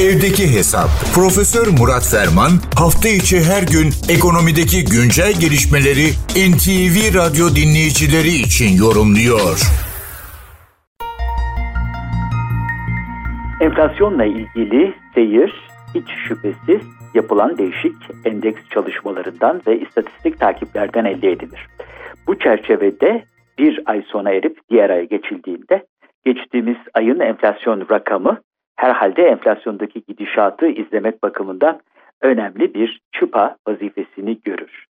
[0.00, 0.88] Evdeki Hesap.
[1.14, 2.52] Profesör Murat Ferman
[2.82, 6.06] hafta içi her gün ekonomideki güncel gelişmeleri
[6.50, 9.56] NTV Radyo dinleyicileri için yorumluyor.
[13.60, 15.54] Enflasyonla ilgili seyir
[15.94, 16.82] hiç şüphesiz
[17.14, 21.66] yapılan değişik endeks çalışmalarından ve istatistik takiplerden elde edilir.
[22.26, 23.24] Bu çerçevede
[23.58, 25.86] bir ay sona erip diğer aya geçildiğinde
[26.24, 28.40] geçtiğimiz ayın enflasyon rakamı
[28.76, 31.80] herhalde enflasyondaki gidişatı izlemek bakımından
[32.22, 34.86] önemli bir çıpa vazifesini görür.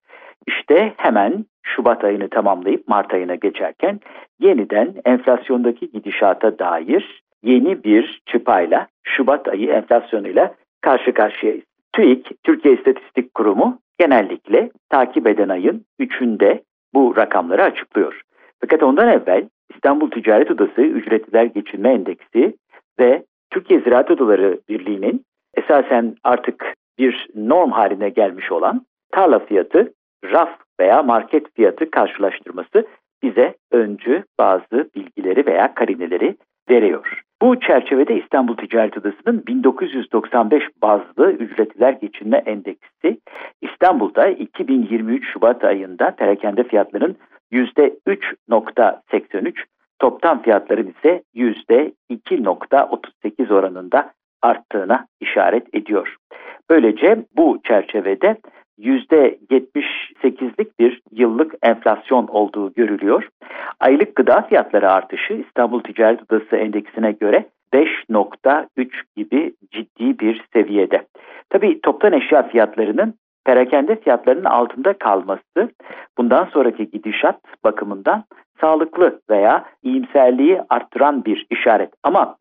[0.48, 4.00] İşte hemen Şubat ayını tamamlayıp Mart ayına geçerken
[4.40, 11.64] yeniden enflasyondaki gidişata dair yeni bir çıpayla Şubat ayı enflasyonuyla karşı karşıyayız.
[11.94, 18.22] TÜİK, Türkiye İstatistik Kurumu genellikle takip eden ayın 3'ünde bu rakamları açıklıyor.
[18.62, 22.58] Fakat ondan evvel İstanbul Ticaret Odası Ücretliler Geçinme Endeksi
[23.00, 23.23] ve
[23.54, 29.94] Türkiye Ziraat Odaları Birliği'nin esasen artık bir norm haline gelmiş olan tarla fiyatı,
[30.26, 32.88] raf veya market fiyatı karşılaştırması
[33.23, 36.36] bize öncü bazı bilgileri veya karineleri
[36.70, 37.22] veriyor.
[37.42, 43.20] Bu çerçevede İstanbul Ticaret Odası'nın 1995 bazlı ücretliler geçinme endeksi
[43.62, 47.16] İstanbul'da 2023 Şubat ayında perakende fiyatların
[47.52, 49.54] %3.83,
[50.04, 56.16] toptan fiyatların ise %2.38 oranında arttığına işaret ediyor.
[56.70, 58.38] Böylece bu çerçevede
[58.80, 63.28] %78'lik bir yıllık enflasyon olduğu görülüyor.
[63.80, 71.06] Aylık gıda fiyatları artışı İstanbul Ticaret Odası endeksine göre 5.3 gibi ciddi bir seviyede.
[71.50, 73.14] Tabii toptan eşya fiyatlarının
[73.45, 75.70] perakende fiyatlarının altında kalması
[76.17, 78.23] bundan sonraki gidişat bakımından
[78.64, 81.94] sağlıklı veya iyimserliği arttıran bir işaret.
[82.03, 82.36] Ama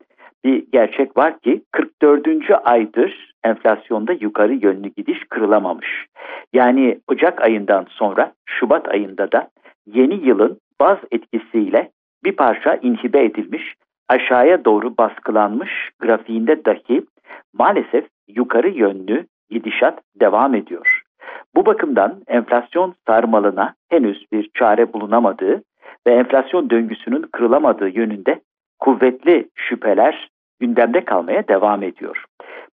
[0.45, 2.27] bir gerçek var ki 44.
[2.63, 6.05] aydır enflasyonda yukarı yönlü gidiş kırılamamış.
[6.53, 9.49] Yani Ocak ayından sonra Şubat ayında da
[9.85, 11.91] yeni yılın baz etkisiyle
[12.23, 13.73] bir parça inhibe edilmiş,
[14.09, 17.03] aşağıya doğru baskılanmış grafiğinde dahi
[17.53, 21.01] maalesef yukarı yönlü gidişat devam ediyor.
[21.55, 25.61] Bu bakımdan enflasyon sarmalına henüz bir çare bulunamadığı
[26.07, 28.41] ve enflasyon döngüsünün kırılamadığı yönünde
[28.79, 32.25] kuvvetli şüpheler gündemde kalmaya devam ediyor.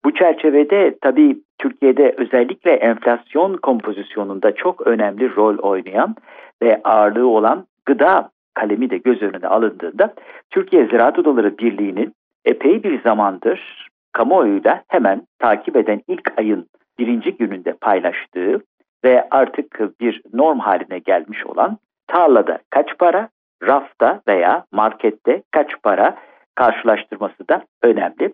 [0.05, 6.16] Bu çerçevede tabii Türkiye'de özellikle enflasyon kompozisyonunda çok önemli rol oynayan
[6.61, 10.13] ve ağırlığı olan gıda kalemi de göz önüne alındığında
[10.49, 12.13] Türkiye Ziraat Odaları Birliği'nin
[12.45, 16.67] epey bir zamandır kamuoyuyla hemen takip eden ilk ayın
[16.99, 18.61] birinci gününde paylaştığı
[19.03, 21.77] ve artık bir norm haline gelmiş olan
[22.07, 23.29] tarlada kaç para,
[23.63, 26.18] rafta veya markette kaç para
[26.56, 28.34] karşılaştırması da önemli.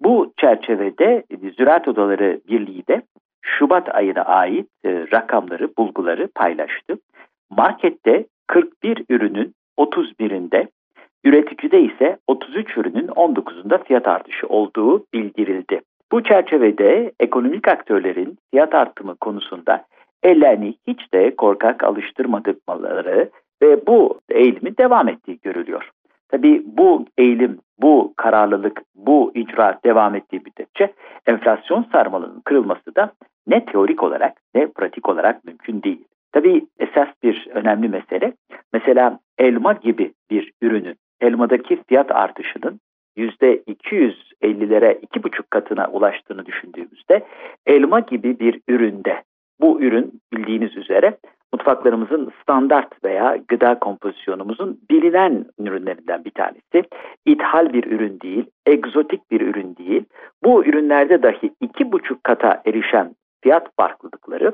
[0.00, 1.24] Bu çerçevede
[1.56, 3.02] Ziraat Odaları Birliği de
[3.42, 6.98] Şubat ayına ait e, rakamları, bulguları paylaştı.
[7.50, 10.68] Markette 41 ürünün 31'inde,
[11.24, 15.80] üreticide ise 33 ürünün 19'unda fiyat artışı olduğu bildirildi.
[16.12, 19.84] Bu çerçevede ekonomik aktörlerin fiyat artımı konusunda
[20.24, 23.30] ellerini hiç de korkak alıştırmadıkları
[23.62, 25.90] ve bu eğilimi devam ettiği görülüyor.
[26.28, 30.92] Tabi bu eğilim, bu kararlılık, bu icraat devam ettiği müddetçe
[31.26, 33.12] enflasyon sarmalının kırılması da
[33.46, 36.04] ne teorik olarak ne pratik olarak mümkün değil.
[36.32, 38.32] Tabi esas bir önemli mesele
[38.72, 42.80] mesela elma gibi bir ürünün elmadaki fiyat artışının
[43.16, 47.26] %250'lere iki buçuk katına ulaştığını düşündüğümüzde
[47.66, 49.22] elma gibi bir üründe
[49.64, 51.16] bu ürün bildiğiniz üzere
[51.52, 56.88] mutfaklarımızın standart veya gıda kompozisyonumuzun bilinen ürünlerinden bir tanesi.
[57.26, 60.04] İthal bir ürün değil, egzotik bir ürün değil.
[60.44, 64.52] Bu ürünlerde dahi iki buçuk kata erişen fiyat farklılıkları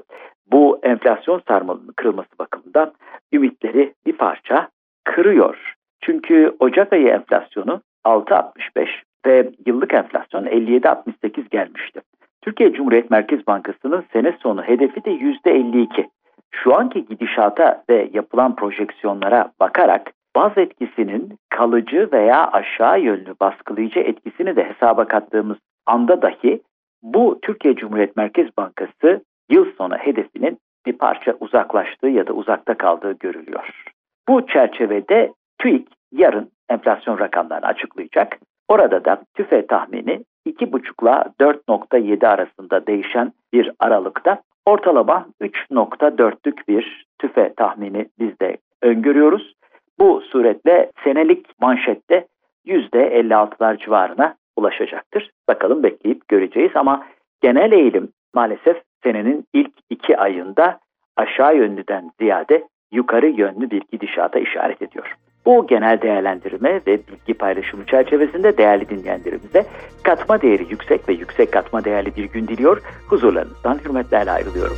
[0.53, 2.93] bu enflasyon sarmalının kırılması bakımından
[3.33, 4.69] ümitleri bir parça
[5.05, 5.75] kırıyor.
[6.01, 8.89] Çünkü Ocak ayı enflasyonu 6.65
[9.27, 12.01] ve yıllık enflasyon 57.68 gelmişti.
[12.43, 16.09] Türkiye Cumhuriyet Merkez Bankası'nın sene sonu hedefi de %52.
[16.51, 24.57] Şu anki gidişata ve yapılan projeksiyonlara bakarak baz etkisinin kalıcı veya aşağı yönlü baskılayıcı etkisini
[24.57, 26.61] de hesaba kattığımız anda dahi
[27.03, 33.13] bu Türkiye Cumhuriyet Merkez Bankası yıl sonu hedefinin bir parça uzaklaştığı ya da uzakta kaldığı
[33.13, 33.85] görülüyor.
[34.29, 38.39] Bu çerçevede TÜİK yarın enflasyon rakamlarını açıklayacak.
[38.71, 47.55] Orada da tüfe tahmini 2,5 ile 4.7 arasında değişen bir aralıkta ortalama 3.4'lük bir tüfe
[47.55, 49.55] tahmini biz de öngörüyoruz.
[49.99, 52.27] Bu suretle senelik manşette
[52.67, 55.31] %56'lar civarına ulaşacaktır.
[55.49, 57.07] Bakalım bekleyip göreceğiz ama
[57.41, 60.79] genel eğilim maalesef senenin ilk iki ayında
[61.17, 65.17] aşağı yönlüden ziyade yukarı yönlü bir gidişata işaret ediyor.
[65.51, 69.67] Bu genel değerlendirme ve bilgi paylaşımı çerçevesinde değerli dinleyenlerimize
[70.03, 72.83] katma değeri yüksek ve yüksek katma değerli bir gün diliyor.
[73.07, 74.77] Huzurlarınızdan hürmetlerle ayrılıyorum.